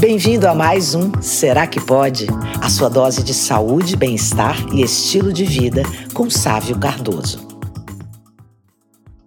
[0.00, 2.28] Bem-vindo a mais um Será que Pode?
[2.62, 5.82] A sua dose de saúde, bem-estar e estilo de vida
[6.14, 7.44] com Sávio Cardoso.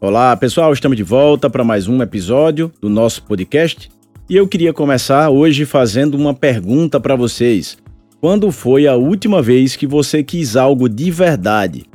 [0.00, 3.90] Olá, pessoal, estamos de volta para mais um episódio do nosso podcast.
[4.30, 7.76] E eu queria começar hoje fazendo uma pergunta para vocês.
[8.20, 11.91] Quando foi a última vez que você quis algo de verdade?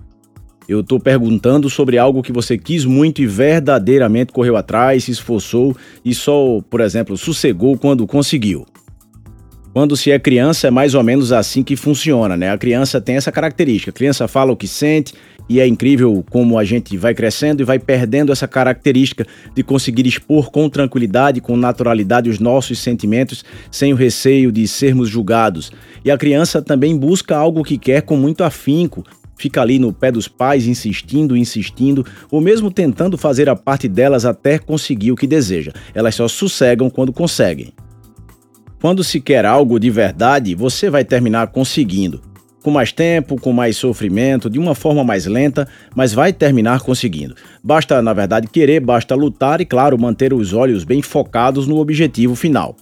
[0.67, 5.75] Eu estou perguntando sobre algo que você quis muito e verdadeiramente correu atrás, se esforçou
[6.03, 8.65] e só, por exemplo, sossegou quando conseguiu.
[9.71, 12.51] Quando se é criança, é mais ou menos assim que funciona, né?
[12.51, 13.91] A criança tem essa característica.
[13.91, 15.13] A criança fala o que sente
[15.47, 20.05] e é incrível como a gente vai crescendo e vai perdendo essa característica de conseguir
[20.07, 25.71] expor com tranquilidade, com naturalidade os nossos sentimentos, sem o receio de sermos julgados.
[26.03, 29.05] E a criança também busca algo que quer com muito afinco,
[29.37, 34.25] fica ali no pé dos pais insistindo, insistindo, ou mesmo tentando fazer a parte delas
[34.25, 35.71] até conseguir o que deseja.
[35.93, 37.71] Elas só sossegam quando conseguem.
[38.81, 42.21] Quando se quer algo de verdade, você vai terminar conseguindo.
[42.63, 47.35] Com mais tempo, com mais sofrimento, de uma forma mais lenta, mas vai terminar conseguindo.
[47.63, 52.35] Basta, na verdade, querer, basta lutar e, claro, manter os olhos bem focados no objetivo
[52.35, 52.75] final.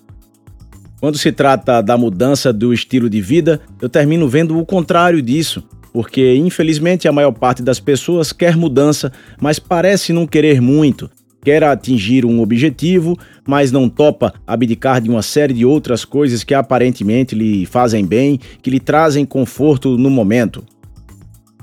[0.99, 5.63] Quando se trata da mudança do estilo de vida, eu termino vendo o contrário disso
[5.95, 11.09] porque infelizmente a maior parte das pessoas quer mudança, mas parece não querer muito.
[11.41, 16.53] Quer atingir um objetivo, mas não topa abdicar de uma série de outras coisas que
[16.53, 20.65] aparentemente lhe fazem bem, que lhe trazem conforto no momento.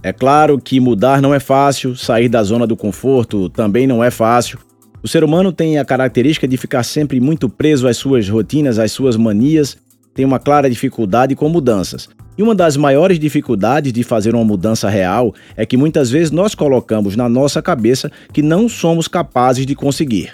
[0.02, 4.10] É claro que mudar não é fácil, sair da zona do conforto também não é
[4.10, 4.58] fácil.
[5.02, 8.92] O ser humano tem a característica de ficar sempre muito preso às suas rotinas, às
[8.92, 9.76] suas manias,
[10.14, 12.08] tem uma clara dificuldade com mudanças.
[12.36, 16.54] E uma das maiores dificuldades de fazer uma mudança real é que muitas vezes nós
[16.54, 20.32] colocamos na nossa cabeça que não somos capazes de conseguir.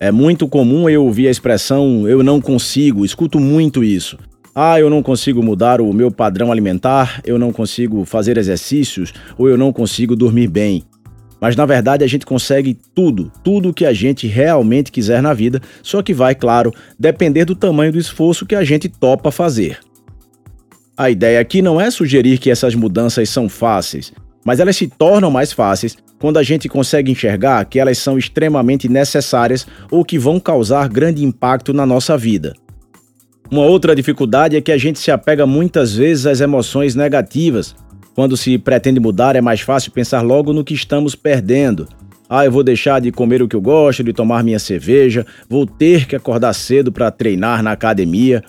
[0.00, 4.18] É muito comum eu ouvir a expressão eu não consigo, escuto muito isso.
[4.52, 9.48] Ah, eu não consigo mudar o meu padrão alimentar, eu não consigo fazer exercícios ou
[9.48, 10.82] eu não consigo dormir bem.
[11.40, 15.32] Mas na verdade a gente consegue tudo, tudo o que a gente realmente quiser na
[15.32, 19.78] vida, só que vai, claro, depender do tamanho do esforço que a gente topa fazer.
[20.96, 24.12] A ideia aqui não é sugerir que essas mudanças são fáceis,
[24.44, 28.88] mas elas se tornam mais fáceis quando a gente consegue enxergar que elas são extremamente
[28.88, 32.52] necessárias ou que vão causar grande impacto na nossa vida.
[33.50, 37.74] Uma outra dificuldade é que a gente se apega muitas vezes às emoções negativas.
[38.14, 41.88] Quando se pretende mudar, é mais fácil pensar logo no que estamos perdendo.
[42.34, 45.66] Ah, eu vou deixar de comer o que eu gosto, de tomar minha cerveja, vou
[45.66, 48.42] ter que acordar cedo para treinar na academia.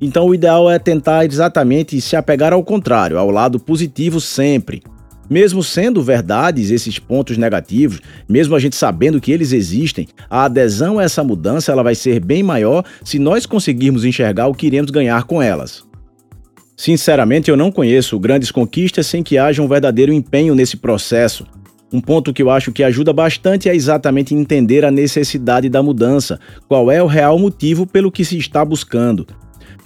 [0.00, 4.82] Então o ideal é tentar exatamente se apegar ao contrário, ao lado positivo sempre.
[5.28, 10.98] Mesmo sendo verdades esses pontos negativos, mesmo a gente sabendo que eles existem, a adesão
[10.98, 14.90] a essa mudança ela vai ser bem maior se nós conseguirmos enxergar o que iremos
[14.90, 15.84] ganhar com elas.
[16.76, 21.46] Sinceramente, eu não conheço grandes conquistas sem que haja um verdadeiro empenho nesse processo.
[21.92, 26.38] Um ponto que eu acho que ajuda bastante é exatamente entender a necessidade da mudança,
[26.68, 29.26] qual é o real motivo pelo que se está buscando.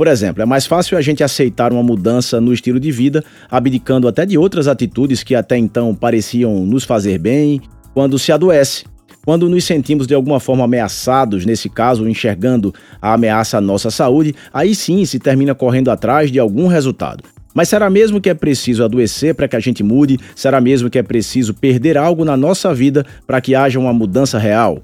[0.00, 4.08] Por exemplo, é mais fácil a gente aceitar uma mudança no estilo de vida, abdicando
[4.08, 7.60] até de outras atitudes que até então pareciam nos fazer bem,
[7.92, 8.86] quando se adoece.
[9.26, 14.34] Quando nos sentimos de alguma forma ameaçados, nesse caso, enxergando a ameaça à nossa saúde,
[14.54, 17.22] aí sim se termina correndo atrás de algum resultado.
[17.52, 20.18] Mas será mesmo que é preciso adoecer para que a gente mude?
[20.34, 24.38] Será mesmo que é preciso perder algo na nossa vida para que haja uma mudança
[24.38, 24.82] real?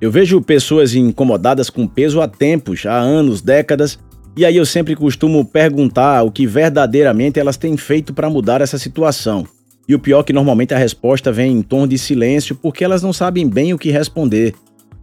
[0.00, 3.98] Eu vejo pessoas incomodadas com peso há tempos, há anos, décadas,
[4.36, 8.78] e aí eu sempre costumo perguntar o que verdadeiramente elas têm feito para mudar essa
[8.78, 9.44] situação.
[9.88, 13.02] E o pior é que normalmente a resposta vem em tom de silêncio porque elas
[13.02, 14.54] não sabem bem o que responder.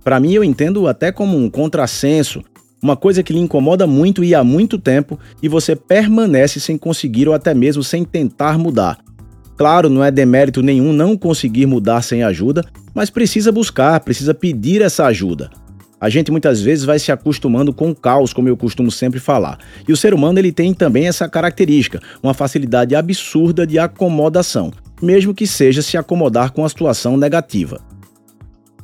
[0.02, 2.42] Para mim eu entendo até como um contrassenso,
[2.82, 7.28] uma coisa que lhe incomoda muito e há muito tempo e você permanece sem conseguir
[7.28, 9.00] ou até mesmo sem tentar mudar.
[9.58, 12.64] Claro, não é demérito nenhum não conseguir mudar sem ajuda,
[12.96, 15.52] mas precisa buscar, precisa pedir essa ajuda.
[16.00, 19.60] A gente muitas vezes vai se acostumando com o caos, como eu costumo sempre falar.
[19.88, 24.72] E o ser humano ele tem também essa característica, uma facilidade absurda de acomodação,
[25.02, 27.82] mesmo que seja se acomodar com a situação negativa.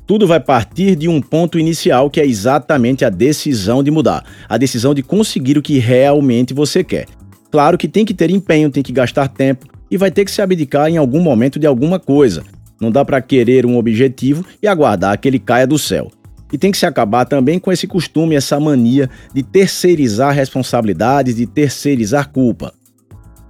[0.06, 4.58] Tudo vai partir de um ponto inicial que é exatamente a decisão de mudar, a
[4.58, 7.06] decisão de conseguir o que realmente você quer.
[7.50, 10.42] Claro que tem que ter empenho, tem que gastar tempo, e vai ter que se
[10.42, 12.44] abdicar em algum momento de alguma coisa.
[12.82, 16.12] Não dá para querer um objetivo e aguardar que ele caia do céu.
[16.52, 21.46] E tem que se acabar também com esse costume, essa mania de terceirizar responsabilidades, de
[21.46, 22.74] terceirizar culpa.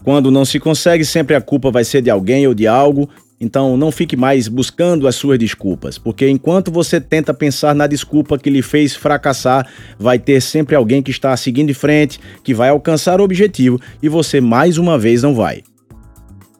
[0.04, 3.10] Quando não se consegue, sempre a culpa vai ser de alguém ou de algo,
[3.42, 8.38] Então não fique mais buscando as suas desculpas, porque enquanto você tenta pensar na desculpa
[8.38, 9.68] que lhe fez fracassar,
[9.98, 14.08] vai ter sempre alguém que está seguindo em frente, que vai alcançar o objetivo e
[14.08, 15.64] você mais uma vez não vai.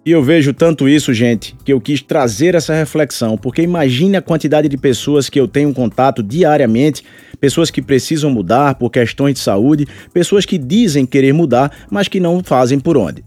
[0.04, 4.22] E eu vejo tanto isso, gente, que eu quis trazer essa reflexão, porque imagine a
[4.22, 7.04] quantidade de pessoas que eu tenho contato diariamente,
[7.40, 12.20] pessoas que precisam mudar por questões de saúde, pessoas que dizem querer mudar, mas que
[12.20, 13.24] não fazem por onde.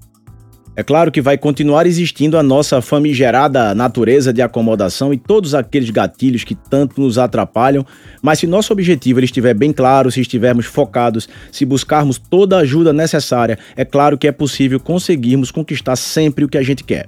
[0.76, 5.88] É claro que vai continuar existindo a nossa famigerada natureza de acomodação e todos aqueles
[5.91, 7.87] gatilhos que tanto nos atrapalham,
[8.21, 12.61] mas se nosso objetivo ele estiver bem claro, se estivermos focados, se buscarmos toda a
[12.61, 17.06] ajuda necessária, é claro que é possível conseguirmos conquistar sempre o que a gente quer.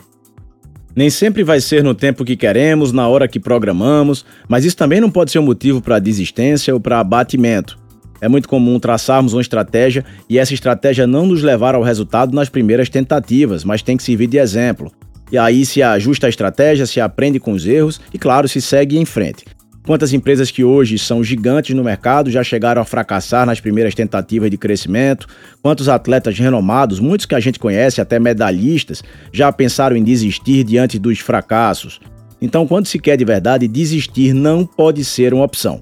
[0.94, 5.00] Nem sempre vai ser no tempo que queremos, na hora que programamos, mas isso também
[5.00, 7.85] não pode ser um motivo para desistência ou para abatimento.
[8.20, 12.48] É muito comum traçarmos uma estratégia e essa estratégia não nos levar ao resultado nas
[12.48, 14.90] primeiras tentativas, mas tem que servir de exemplo.
[15.30, 18.96] E aí se ajusta a estratégia, se aprende com os erros e, claro, se segue
[18.96, 19.44] em frente.
[19.86, 24.50] Quantas empresas que hoje são gigantes no mercado já chegaram a fracassar nas primeiras tentativas
[24.50, 25.28] de crescimento?
[25.62, 29.02] Quantos atletas renomados, muitos que a gente conhece, até medalhistas,
[29.32, 32.00] já pensaram em desistir diante dos fracassos?
[32.42, 35.80] Então, quando se quer de verdade, desistir não pode ser uma opção.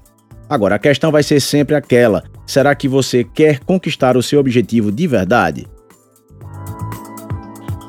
[0.49, 4.91] Agora, a questão vai ser sempre aquela: será que você quer conquistar o seu objetivo
[4.91, 5.67] de verdade?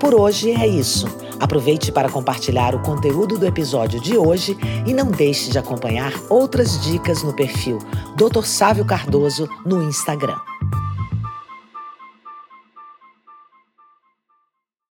[0.00, 1.06] Por hoje é isso.
[1.38, 4.56] Aproveite para compartilhar o conteúdo do episódio de hoje
[4.86, 7.78] e não deixe de acompanhar outras dicas no perfil
[8.16, 8.44] Dr.
[8.44, 10.38] Sávio Cardoso no Instagram.